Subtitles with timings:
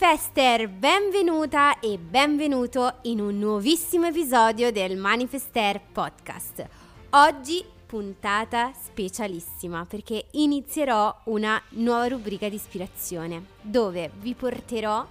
[0.00, 6.66] Manifester, benvenuta e benvenuto in un nuovissimo episodio del Manifester Podcast.
[7.10, 15.06] Oggi puntata specialissima perché inizierò una nuova rubrica di ispirazione dove vi porterò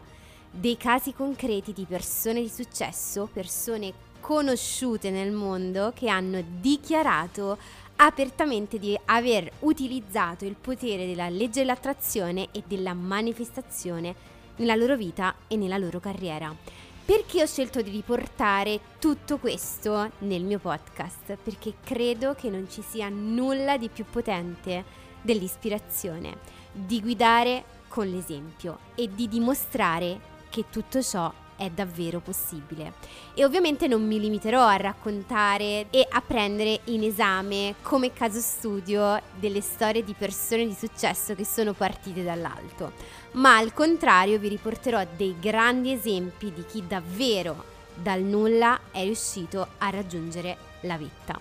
[0.49, 7.59] dei casi concreti di persone di successo, persone conosciute nel mondo che hanno dichiarato
[7.97, 14.28] apertamente di aver utilizzato il potere della legge dell'attrazione e della manifestazione
[14.59, 16.55] nella loro vita e nella loro carriera.
[17.03, 21.37] Perché ho scelto di riportare tutto questo nel mio podcast?
[21.41, 24.83] Perché credo che non ci sia nulla di più potente
[25.21, 26.37] dell'ispirazione,
[26.71, 32.93] di guidare con l'esempio e di dimostrare che tutto ciò è davvero possibile.
[33.33, 39.21] E ovviamente non mi limiterò a raccontare e a prendere in esame come caso studio
[39.37, 42.93] delle storie di persone di successo che sono partite dall'alto,
[43.31, 47.63] ma al contrario vi riporterò dei grandi esempi di chi davvero
[47.93, 51.39] dal nulla è riuscito a raggiungere la vetta.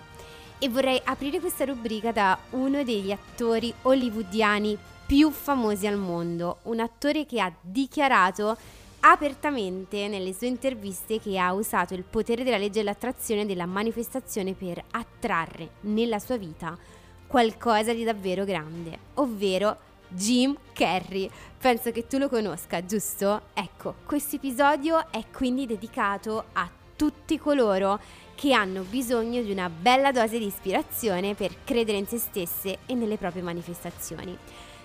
[0.59, 6.79] E vorrei aprire questa rubrica da uno degli attori hollywoodiani più famosi al mondo, un
[6.79, 8.57] attore che ha dichiarato
[9.01, 14.53] apertamente nelle sue interviste che ha usato il potere della legge dell'attrazione e della manifestazione
[14.53, 16.77] per attrarre nella sua vita
[17.25, 19.77] qualcosa di davvero grande, ovvero
[20.09, 21.29] Jim Carrey.
[21.57, 23.41] Penso che tu lo conosca, giusto?
[23.53, 27.99] Ecco, questo episodio è quindi dedicato a tutti coloro
[28.35, 32.93] che hanno bisogno di una bella dose di ispirazione per credere in se stesse e
[32.93, 34.37] nelle proprie manifestazioni.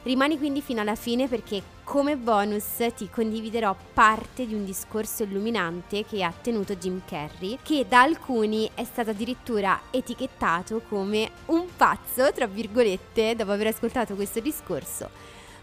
[0.05, 6.05] Rimani quindi fino alla fine perché come bonus ti condividerò parte di un discorso illuminante
[6.05, 12.31] che ha tenuto Jim Carrey, che da alcuni è stato addirittura etichettato come un pazzo,
[12.33, 15.09] tra virgolette, dopo aver ascoltato questo discorso,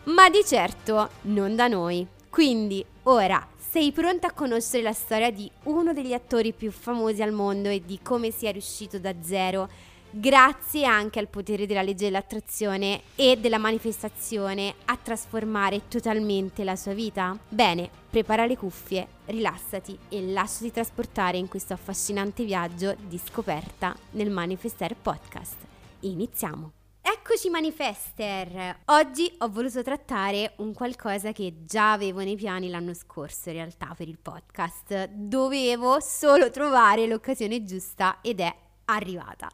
[0.05, 2.07] ma di certo non da noi.
[2.27, 7.31] Quindi ora sei pronta a conoscere la storia di uno degli attori più famosi al
[7.31, 9.69] mondo e di come sia riuscito da zero
[10.11, 16.93] grazie anche al potere della legge dell'attrazione e della manifestazione a trasformare totalmente la sua
[16.93, 17.37] vita?
[17.47, 24.29] Bene, prepara le cuffie, rilassati e lasciati trasportare in questo affascinante viaggio di scoperta nel
[24.29, 25.57] Manifester Podcast.
[26.01, 26.71] Iniziamo!
[27.03, 28.79] Eccoci Manifester!
[28.85, 33.93] Oggi ho voluto trattare un qualcosa che già avevo nei piani l'anno scorso in realtà
[33.97, 35.07] per il podcast.
[35.07, 38.53] Dovevo solo trovare l'occasione giusta ed è
[38.85, 39.49] arrivata.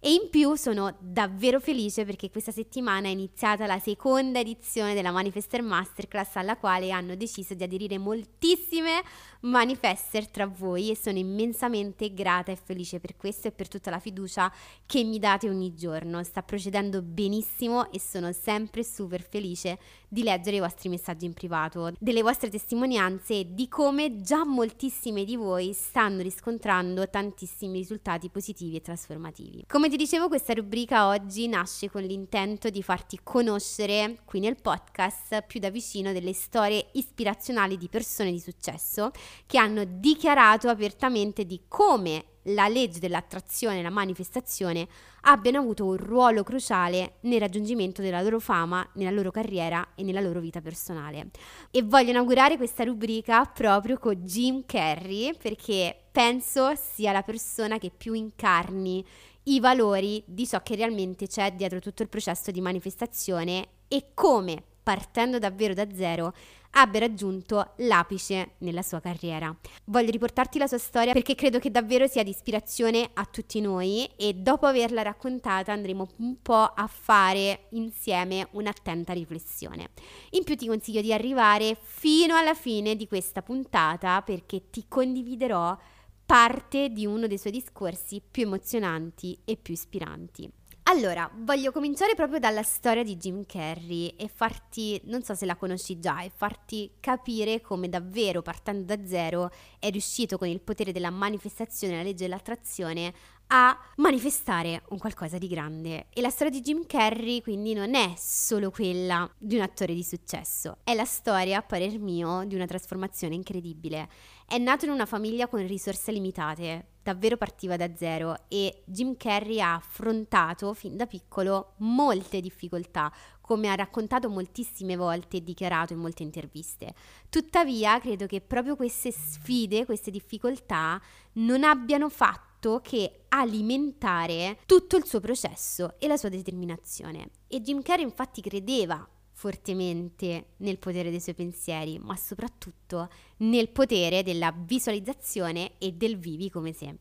[0.00, 5.10] E in più sono davvero felice perché questa settimana è iniziata la seconda edizione della
[5.10, 9.02] Manifester Masterclass alla quale hanno deciso di aderire moltissime
[9.40, 13.98] manifester tra voi e sono immensamente grata e felice per questo e per tutta la
[13.98, 14.52] fiducia
[14.86, 16.22] che mi date ogni giorno.
[16.22, 19.78] Sta procedendo benissimo e sono sempre super felice
[20.12, 25.24] di leggere i vostri messaggi in privato, delle vostre testimonianze e di come già moltissime
[25.24, 29.64] di voi stanno riscontrando tantissimi risultati positivi e trasformativi.
[29.66, 35.44] Come ti dicevo, questa rubrica oggi nasce con l'intento di farti conoscere qui nel podcast
[35.46, 39.12] più da vicino delle storie ispirazionali di persone di successo
[39.46, 44.88] che hanno dichiarato apertamente di come la legge dell'attrazione e la manifestazione
[45.22, 50.20] abbiano avuto un ruolo cruciale nel raggiungimento della loro fama, nella loro carriera e nella
[50.20, 51.30] loro vita personale.
[51.70, 57.90] E voglio inaugurare questa rubrica proprio con Jim Carrey perché penso sia la persona che
[57.96, 59.04] più incarni
[59.44, 64.62] i valori di ciò che realmente c'è dietro tutto il processo di manifestazione e come,
[64.82, 66.32] partendo davvero da zero,
[66.72, 69.54] abbia raggiunto l'apice nella sua carriera.
[69.86, 74.08] Voglio riportarti la sua storia perché credo che davvero sia di ispirazione a tutti noi
[74.16, 79.90] e dopo averla raccontata andremo un po' a fare insieme un'attenta riflessione.
[80.30, 85.76] In più ti consiglio di arrivare fino alla fine di questa puntata perché ti condividerò
[86.24, 90.50] parte di uno dei suoi discorsi più emozionanti e più ispiranti.
[90.86, 95.54] Allora, voglio cominciare proprio dalla storia di Jim Carrey e farti, non so se la
[95.54, 100.90] conosci già, e farti capire come davvero partendo da zero è riuscito con il potere
[100.90, 103.14] della manifestazione la legge dell'attrazione
[103.54, 106.06] a manifestare un qualcosa di grande.
[106.10, 110.02] E la storia di Jim Carrey quindi non è solo quella di un attore di
[110.02, 114.08] successo, è la storia, a parer mio, di una trasformazione incredibile.
[114.52, 119.62] È nato in una famiglia con risorse limitate, davvero partiva da zero e Jim Carrey
[119.62, 123.10] ha affrontato fin da piccolo molte difficoltà,
[123.40, 126.92] come ha raccontato moltissime volte e dichiarato in molte interviste.
[127.30, 131.00] Tuttavia, credo che proprio queste sfide, queste difficoltà
[131.36, 137.30] non abbiano fatto che alimentare tutto il suo processo e la sua determinazione.
[137.48, 139.08] E Jim Carrey infatti credeva
[139.42, 143.08] fortemente nel potere dei suoi pensieri, ma soprattutto
[143.38, 146.98] nel potere della visualizzazione e del vivi come se.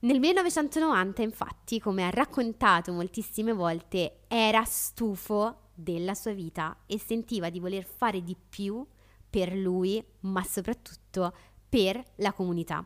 [0.00, 7.50] Nel 1990, infatti, come ha raccontato moltissime volte, era stufo della sua vita e sentiva
[7.50, 8.82] di voler fare di più
[9.28, 11.34] per lui, ma soprattutto
[11.68, 12.82] per la comunità.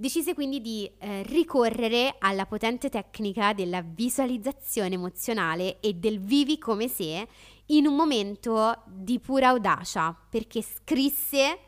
[0.00, 6.86] Decise quindi di eh, ricorrere alla potente tecnica della visualizzazione emozionale e del vivi come
[6.86, 7.26] se
[7.66, 11.58] in un momento di pura audacia, perché scrisse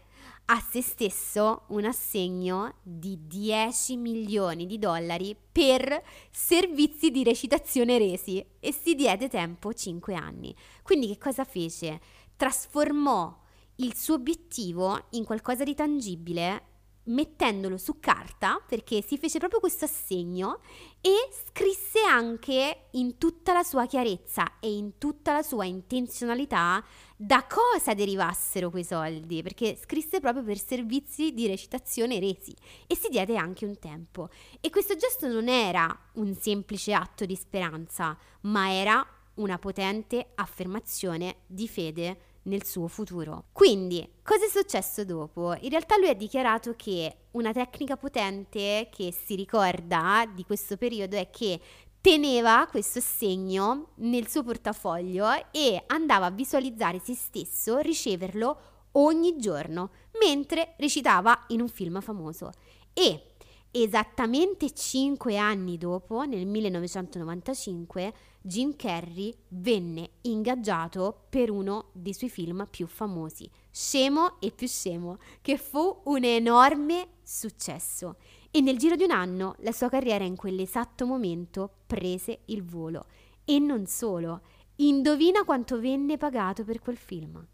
[0.44, 6.00] a se stesso un assegno di 10 milioni di dollari per
[6.30, 10.54] servizi di recitazione resi e si diede tempo 5 anni.
[10.84, 12.00] Quindi che cosa fece?
[12.36, 13.36] Trasformò
[13.76, 16.68] il suo obiettivo in qualcosa di tangibile
[17.10, 20.60] mettendolo su carta perché si fece proprio questo assegno
[21.00, 21.12] e
[21.46, 26.84] scrisse anche in tutta la sua chiarezza e in tutta la sua intenzionalità
[27.16, 32.54] da cosa derivassero quei soldi perché scrisse proprio per servizi di recitazione resi
[32.86, 34.28] e si diede anche un tempo.
[34.60, 41.38] E questo gesto non era un semplice atto di speranza ma era una potente affermazione
[41.46, 43.44] di fede nel suo futuro.
[43.52, 45.54] Quindi, cosa è successo dopo?
[45.60, 51.16] In realtà lui ha dichiarato che una tecnica potente che si ricorda di questo periodo
[51.16, 51.60] è che
[52.00, 58.60] teneva questo segno nel suo portafoglio e andava a visualizzare se stesso riceverlo
[58.92, 62.50] ogni giorno mentre recitava in un film famoso.
[62.92, 63.29] E
[63.70, 68.12] esattamente cinque anni dopo, nel 1995,
[68.42, 75.18] Jim Carrey venne ingaggiato per uno dei suoi film più famosi, Scemo e più scemo,
[75.40, 78.16] che fu un enorme successo.
[78.50, 83.06] E nel giro di un anno la sua carriera in quell'esatto momento prese il volo.
[83.44, 84.40] E non solo,
[84.76, 87.46] indovina quanto venne pagato per quel film?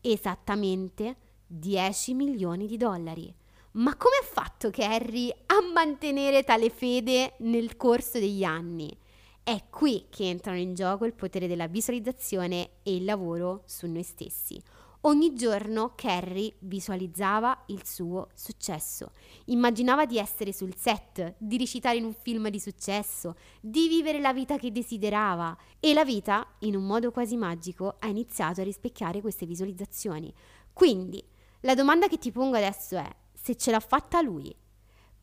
[0.00, 1.16] Esattamente
[1.46, 3.34] 10 milioni di dollari.
[3.74, 8.94] Ma come ha fatto Carrie a mantenere tale fede nel corso degli anni?
[9.42, 14.02] È qui che entrano in gioco il potere della visualizzazione e il lavoro su noi
[14.02, 14.62] stessi.
[15.04, 19.12] Ogni giorno Carrie visualizzava il suo successo,
[19.46, 24.34] immaginava di essere sul set, di recitare in un film di successo, di vivere la
[24.34, 29.22] vita che desiderava e la vita, in un modo quasi magico, ha iniziato a rispecchiare
[29.22, 30.30] queste visualizzazioni.
[30.74, 31.24] Quindi,
[31.60, 33.10] la domanda che ti pongo adesso è,
[33.42, 34.54] se ce l'ha fatta lui,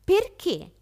[0.04, 0.74] perché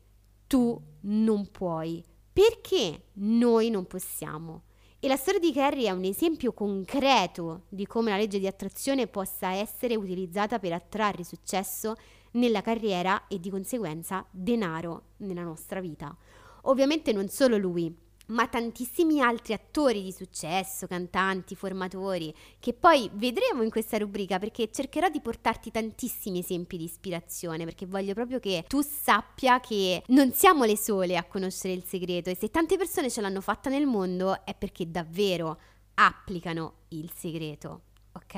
[0.48, 2.02] tu non puoi?
[2.32, 4.64] Perché noi non possiamo?
[4.98, 9.06] E la storia di Carrie è un esempio concreto di come la legge di attrazione
[9.06, 11.94] possa essere utilizzata per attrarre successo
[12.32, 16.16] nella carriera e di conseguenza denaro nella nostra vita.
[16.62, 17.96] Ovviamente non solo lui,
[18.28, 24.70] ma tantissimi altri attori di successo, cantanti, formatori, che poi vedremo in questa rubrica perché
[24.70, 30.32] cercherò di portarti tantissimi esempi di ispirazione, perché voglio proprio che tu sappia che non
[30.32, 33.86] siamo le sole a conoscere il segreto e se tante persone ce l'hanno fatta nel
[33.86, 35.58] mondo è perché davvero
[35.94, 37.82] applicano il segreto,
[38.12, 38.34] ok?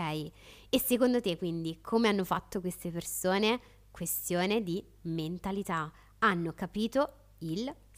[0.69, 3.61] E secondo te quindi come hanno fatto queste persone?
[3.91, 5.93] Questione di mentalità.
[6.21, 7.90] Hanno capito il segreto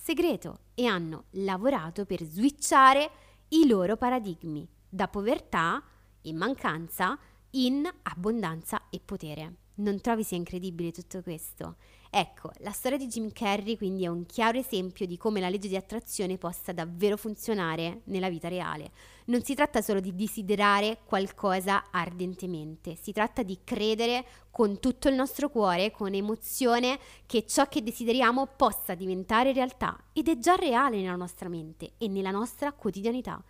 [0.74, 3.08] e hanno lavorato per switchare
[3.50, 5.80] i loro paradigmi da povertà
[6.22, 7.16] in mancanza
[7.50, 9.58] in abbondanza e potere.
[9.74, 11.76] Non trovi sia incredibile tutto questo?
[12.14, 15.68] Ecco, la storia di Jim Carrey quindi è un chiaro esempio di come la legge
[15.68, 18.90] di attrazione possa davvero funzionare nella vita reale.
[19.24, 25.14] Non si tratta solo di desiderare qualcosa ardentemente, si tratta di credere con tutto il
[25.14, 31.00] nostro cuore, con emozione, che ciò che desideriamo possa diventare realtà ed è già reale
[31.00, 33.42] nella nostra mente e nella nostra quotidianità.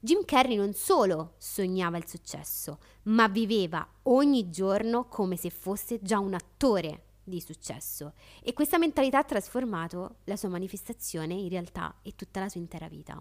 [0.00, 6.18] Jim Carrey non solo sognava il successo, ma viveva ogni giorno come se fosse già
[6.18, 12.14] un attore di successo e questa mentalità ha trasformato la sua manifestazione in realtà e
[12.14, 13.20] tutta la sua intera vita.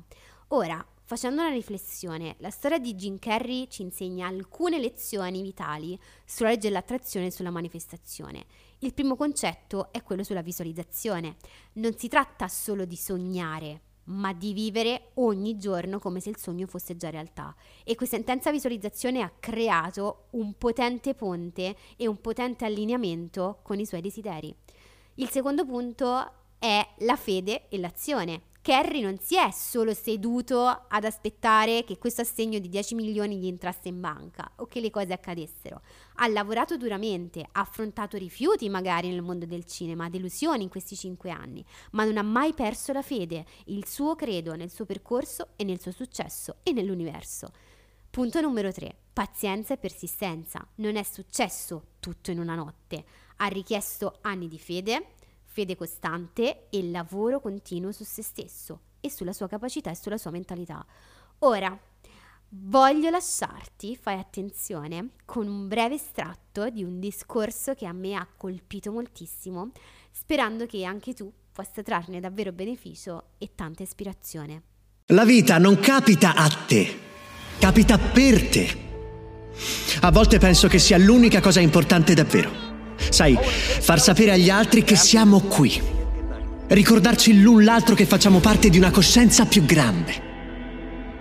[0.50, 6.50] Ora, facendo una riflessione, la storia di Jim Carrey ci insegna alcune lezioni vitali sulla
[6.50, 8.46] legge dell'attrazione e sulla manifestazione.
[8.80, 11.38] Il primo concetto è quello sulla visualizzazione.
[11.74, 16.68] Non si tratta solo di sognare, ma di vivere ogni giorno come se il sogno
[16.68, 17.56] fosse già realtà.
[17.84, 23.86] E questa intensa visualizzazione ha creato un potente ponte e un potente allineamento con i
[23.86, 24.54] suoi desideri.
[25.16, 28.54] Il secondo punto è la fede e l'azione.
[28.66, 33.46] Kerry non si è solo seduto ad aspettare che questo assegno di 10 milioni gli
[33.46, 35.84] entrasse in banca o che le cose accadessero.
[36.16, 41.30] Ha lavorato duramente, ha affrontato rifiuti magari nel mondo del cinema, delusioni in questi 5
[41.30, 45.64] anni, ma non ha mai perso la fede, il suo credo nel suo percorso e
[45.64, 47.50] nel suo successo e nell'universo.
[48.10, 48.96] Punto numero 3.
[49.14, 50.68] pazienza e persistenza.
[50.78, 53.06] Non è successo tutto in una notte,
[53.38, 55.15] ha richiesto anni di fede,
[55.56, 60.30] fede costante e lavoro continuo su se stesso e sulla sua capacità e sulla sua
[60.30, 60.86] mentalità.
[61.40, 61.80] Ora,
[62.50, 68.28] voglio lasciarti, fai attenzione, con un breve estratto di un discorso che a me ha
[68.36, 69.72] colpito moltissimo,
[70.12, 74.64] sperando che anche tu possa trarne davvero beneficio e tanta ispirazione.
[75.14, 77.00] La vita non capita a te,
[77.60, 78.84] capita per te.
[80.02, 82.65] A volte penso che sia l'unica cosa importante davvero
[83.10, 85.82] Sai, far sapere agli altri che siamo qui.
[86.68, 90.24] Ricordarci l'un l'altro che facciamo parte di una coscienza più grande.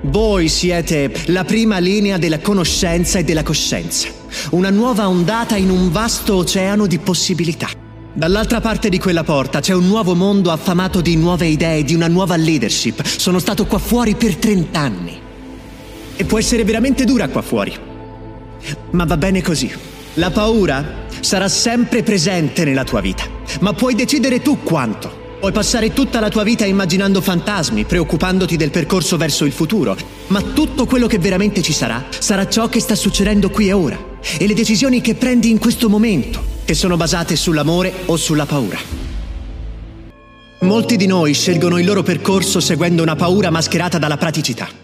[0.03, 4.09] Voi siete la prima linea della conoscenza e della coscienza,
[4.51, 7.69] una nuova ondata in un vasto oceano di possibilità.
[8.13, 12.07] Dall'altra parte di quella porta c'è un nuovo mondo affamato di nuove idee, di una
[12.07, 13.03] nuova leadership.
[13.05, 15.21] Sono stato qua fuori per 30 anni.
[16.17, 17.75] E può essere veramente dura qua fuori.
[18.93, 19.94] Ma va bene così.
[20.15, 23.25] La paura sarà sempre presente nella tua vita,
[23.61, 25.23] ma puoi decidere tu quanto.
[25.41, 29.97] Puoi passare tutta la tua vita immaginando fantasmi, preoccupandoti del percorso verso il futuro,
[30.29, 33.99] ma tutto quello che veramente ci sarà sarà ciò che sta succedendo qui e ora
[34.39, 38.79] e le decisioni che prendi in questo momento, che sono basate sull'amore o sulla paura.
[40.61, 44.84] Molti di noi scelgono il loro percorso seguendo una paura mascherata dalla praticità.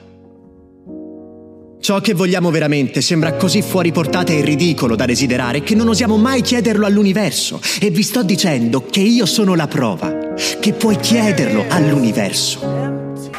[1.90, 6.16] Ciò che vogliamo veramente sembra così fuori portata e ridicolo da desiderare che non osiamo
[6.18, 7.60] mai chiederlo all'universo.
[7.80, 12.60] E vi sto dicendo che io sono la prova, che puoi chiederlo all'universo.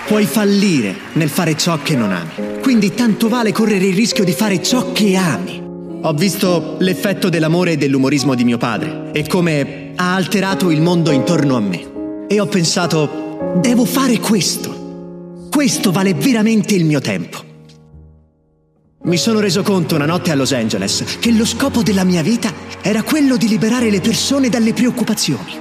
[0.06, 2.60] Puoi fallire nel fare ciò che non ami.
[2.60, 5.64] Quindi tanto vale correre il rischio di fare ciò che ami.
[6.02, 11.12] Ho visto l'effetto dell'amore e dell'umorismo di mio padre e come ha alterato il mondo
[11.12, 12.26] intorno a me.
[12.28, 15.48] E ho pensato, devo fare questo.
[15.50, 17.51] Questo vale veramente il mio tempo.
[19.04, 22.54] Mi sono reso conto una notte a Los Angeles che lo scopo della mia vita
[22.84, 25.58] era quello di liberare le persone dalle preoccupazioni.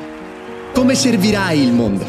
[0.74, 2.04] Come servirai il mondo?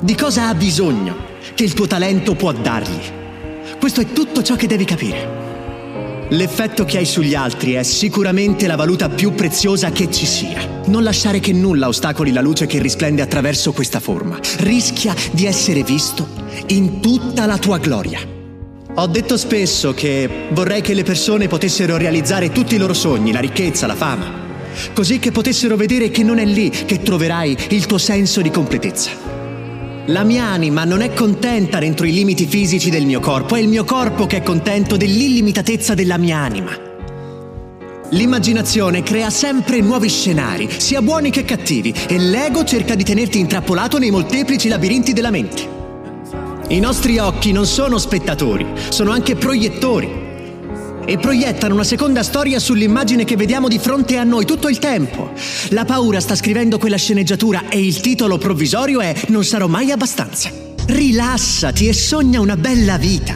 [0.00, 1.16] Di cosa ha bisogno
[1.54, 2.98] che il tuo talento può dargli?
[3.78, 6.26] Questo è tutto ciò che devi capire.
[6.30, 10.66] L'effetto che hai sugli altri è sicuramente la valuta più preziosa che ci sia.
[10.86, 14.38] Non lasciare che nulla ostacoli la luce che risplende attraverso questa forma.
[14.60, 16.26] Rischia di essere visto
[16.68, 18.36] in tutta la tua gloria.
[19.00, 23.38] Ho detto spesso che vorrei che le persone potessero realizzare tutti i loro sogni, la
[23.38, 24.28] ricchezza, la fama,
[24.92, 29.12] così che potessero vedere che non è lì che troverai il tuo senso di completezza.
[30.06, 33.68] La mia anima non è contenta dentro i limiti fisici del mio corpo, è il
[33.68, 36.76] mio corpo che è contento dell'illimitatezza della mia anima.
[38.10, 43.98] L'immaginazione crea sempre nuovi scenari, sia buoni che cattivi, e l'ego cerca di tenerti intrappolato
[43.98, 45.77] nei molteplici labirinti della mente.
[46.70, 50.26] I nostri occhi non sono spettatori, sono anche proiettori
[51.06, 55.30] e proiettano una seconda storia sull'immagine che vediamo di fronte a noi tutto il tempo.
[55.70, 60.50] La paura sta scrivendo quella sceneggiatura e il titolo provvisorio è Non sarò mai abbastanza.
[60.84, 63.34] Rilassati e sogna una bella vita.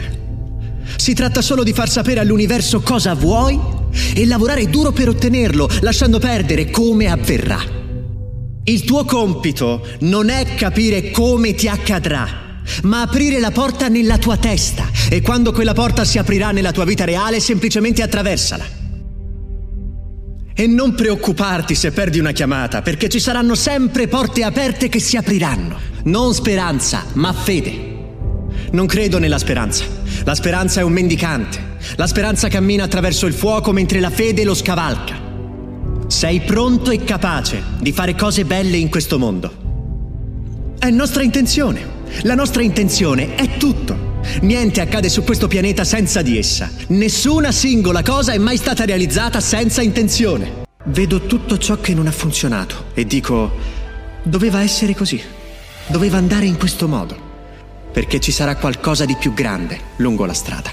[0.96, 3.58] Si tratta solo di far sapere all'universo cosa vuoi
[4.14, 7.60] e lavorare duro per ottenerlo, lasciando perdere come avverrà.
[8.64, 12.41] Il tuo compito non è capire come ti accadrà
[12.85, 16.85] ma aprire la porta nella tua testa e quando quella porta si aprirà nella tua
[16.85, 18.81] vita reale semplicemente attraversala.
[20.54, 25.16] E non preoccuparti se perdi una chiamata, perché ci saranno sempre porte aperte che si
[25.16, 25.78] apriranno.
[26.04, 27.90] Non speranza, ma fede.
[28.73, 29.85] Non credo nella speranza.
[30.25, 31.71] La speranza è un mendicante.
[31.97, 35.21] La speranza cammina attraverso il fuoco mentre la fede lo scavalca.
[36.07, 39.61] Sei pronto e capace di fare cose belle in questo mondo.
[40.78, 42.00] È nostra intenzione.
[42.21, 44.11] La nostra intenzione è tutto.
[44.42, 46.71] Niente accade su questo pianeta senza di essa.
[46.88, 50.64] Nessuna singola cosa è mai stata realizzata senza intenzione.
[50.85, 53.50] Vedo tutto ciò che non ha funzionato e dico,
[54.23, 55.21] doveva essere così.
[55.88, 57.31] Doveva andare in questo modo.
[57.92, 60.71] Perché ci sarà qualcosa di più grande lungo la strada.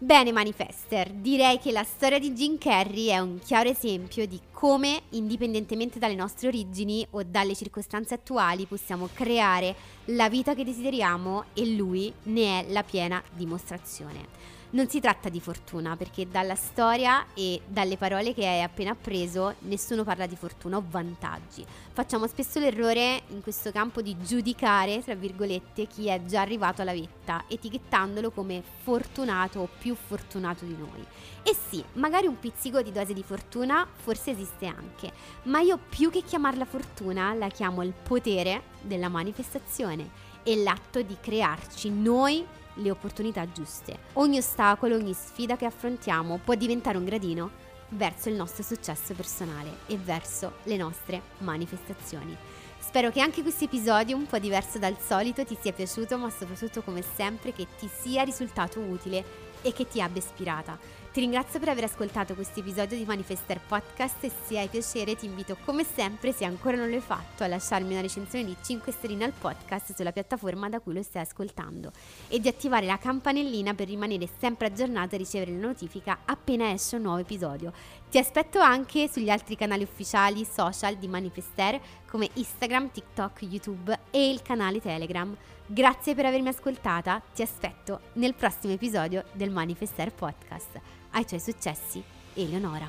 [0.00, 5.02] Bene Manifester, direi che la storia di Jim Carrey è un chiaro esempio di come,
[5.10, 9.74] indipendentemente dalle nostre origini o dalle circostanze attuali, possiamo creare
[10.12, 14.56] la vita che desideriamo e lui ne è la piena dimostrazione.
[14.70, 19.54] Non si tratta di fortuna perché dalla storia e dalle parole che hai appena appreso
[19.60, 21.64] nessuno parla di fortuna o vantaggi.
[21.90, 26.92] Facciamo spesso l'errore in questo campo di giudicare, tra virgolette, chi è già arrivato alla
[26.92, 31.02] vetta, etichettandolo come fortunato o più fortunato di noi.
[31.42, 35.10] E sì, magari un pizzico di dose di fortuna forse esiste anche,
[35.44, 39.97] ma io più che chiamarla fortuna la chiamo il potere della manifestazione
[40.42, 43.98] e l'atto di crearci noi le opportunità giuste.
[44.14, 47.50] Ogni ostacolo, ogni sfida che affrontiamo può diventare un gradino
[47.90, 52.36] verso il nostro successo personale e verso le nostre manifestazioni.
[52.78, 56.82] Spero che anche questo episodio, un po' diverso dal solito, ti sia piaciuto, ma soprattutto
[56.82, 60.78] come sempre che ti sia risultato utile e che ti abbia ispirata.
[61.10, 65.24] Ti ringrazio per aver ascoltato questo episodio di Manifester Podcast e se hai piacere ti
[65.24, 69.24] invito come sempre, se ancora non l'hai fatto, a lasciarmi una recensione di 5 stelline
[69.24, 71.92] al podcast sulla piattaforma da cui lo stai ascoltando
[72.28, 76.96] e di attivare la campanellina per rimanere sempre aggiornato e ricevere la notifica appena esce
[76.96, 77.72] un nuovo episodio.
[78.10, 84.30] Ti aspetto anche sugli altri canali ufficiali social di Manifester come Instagram, TikTok, YouTube e
[84.30, 85.36] il canale Telegram.
[85.66, 90.80] Grazie per avermi ascoltata, ti aspetto nel prossimo episodio del Manifester Podcast.
[91.10, 92.02] Ai tuoi successi,
[92.34, 92.86] Eleonora.